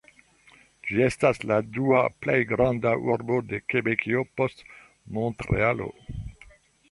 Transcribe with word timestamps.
Ĝi 0.87 0.95
estas 1.07 1.41
la 1.51 1.57
dua 1.75 1.99
plej 2.25 2.37
granda 2.53 2.93
urbo 3.15 3.37
de 3.51 3.59
Kebekio, 3.73 4.23
post 4.41 4.67
Montrealo. 5.19 5.91